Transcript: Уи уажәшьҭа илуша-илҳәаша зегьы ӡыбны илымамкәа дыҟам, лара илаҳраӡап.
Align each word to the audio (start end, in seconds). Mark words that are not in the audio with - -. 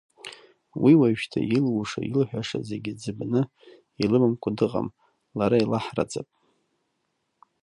Уи 0.83 0.93
уажәшьҭа 0.99 1.39
илуша-илҳәаша 1.57 2.59
зегьы 2.69 2.93
ӡыбны 3.01 3.41
илымамкәа 4.03 4.51
дыҟам, 4.57 4.87
лара 5.37 5.57
илаҳраӡап. 5.63 6.27